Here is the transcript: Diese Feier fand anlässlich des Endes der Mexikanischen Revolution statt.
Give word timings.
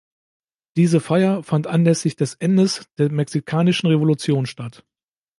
Diese 0.77 0.99
Feier 0.99 1.43
fand 1.43 1.67
anlässlich 1.67 2.15
des 2.15 2.33
Endes 2.33 2.89
der 2.97 3.11
Mexikanischen 3.11 3.85
Revolution 3.85 4.47
statt. 4.47 4.83